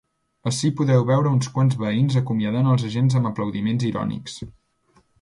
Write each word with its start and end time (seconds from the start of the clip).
Ací 0.51 0.71
podeu 0.79 1.03
veure 1.09 1.33
uns 1.33 1.51
quants 1.59 1.77
veïns 1.83 2.17
acomiadant 2.23 2.73
els 2.73 2.89
agents 2.91 3.21
amb 3.21 3.33
aplaudiments 3.35 3.89
irònics. 3.95 4.45